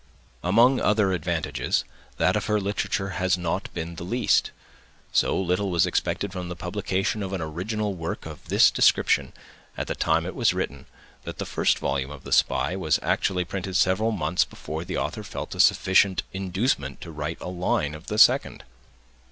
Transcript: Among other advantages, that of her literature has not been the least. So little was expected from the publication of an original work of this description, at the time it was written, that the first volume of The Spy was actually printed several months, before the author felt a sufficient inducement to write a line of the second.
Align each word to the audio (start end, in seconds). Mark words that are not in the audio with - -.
Among 0.43 0.79
other 0.81 1.11
advantages, 1.11 1.83
that 2.17 2.35
of 2.35 2.47
her 2.47 2.59
literature 2.59 3.09
has 3.21 3.37
not 3.37 3.71
been 3.75 3.97
the 3.97 4.03
least. 4.03 4.49
So 5.11 5.39
little 5.39 5.69
was 5.69 5.85
expected 5.85 6.31
from 6.33 6.49
the 6.49 6.55
publication 6.55 7.21
of 7.21 7.33
an 7.33 7.39
original 7.41 7.93
work 7.93 8.25
of 8.25 8.47
this 8.47 8.71
description, 8.71 9.31
at 9.77 9.85
the 9.85 9.93
time 9.93 10.25
it 10.25 10.33
was 10.33 10.55
written, 10.55 10.87
that 11.23 11.37
the 11.37 11.45
first 11.45 11.77
volume 11.77 12.09
of 12.09 12.23
The 12.23 12.31
Spy 12.31 12.75
was 12.75 12.97
actually 13.03 13.45
printed 13.45 13.75
several 13.75 14.11
months, 14.11 14.43
before 14.43 14.83
the 14.83 14.97
author 14.97 15.21
felt 15.21 15.53
a 15.53 15.59
sufficient 15.59 16.23
inducement 16.33 16.99
to 17.01 17.11
write 17.11 17.39
a 17.39 17.49
line 17.49 17.93
of 17.93 18.07
the 18.07 18.17
second. 18.17 18.63